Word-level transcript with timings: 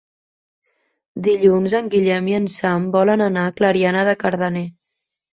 Dilluns 1.25 1.75
en 1.79 1.89
Guillem 1.93 2.29
i 2.31 2.33
en 2.37 2.47
Sam 2.53 2.87
volen 2.95 3.23
anar 3.25 3.43
a 3.49 3.51
Clariana 3.61 4.07
de 4.09 4.15
Cardener. 4.25 4.65